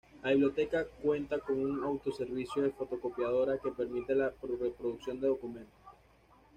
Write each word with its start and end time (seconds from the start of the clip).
La 0.23 0.31
Biblioteca 0.31 0.83
cuenta 1.03 1.37
con 1.37 1.59
un 1.59 1.83
autoservicio 1.83 2.63
de 2.63 2.71
fotocopiadora 2.71 3.59
que 3.59 3.69
permite 3.71 4.15
la 4.15 4.31
reproducción 4.41 5.21
de 5.21 5.27
documentos. 5.27 5.77